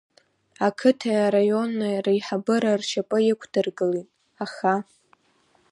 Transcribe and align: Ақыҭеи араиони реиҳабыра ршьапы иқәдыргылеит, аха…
Ақыҭеи 0.67 1.19
араиони 1.25 2.01
реиҳабыра 2.05 2.71
ршьапы 2.79 3.17
иқәдыргылеит, 3.31 4.09
аха… 4.43 4.73